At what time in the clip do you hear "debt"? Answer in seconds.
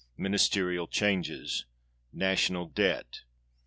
2.65-3.21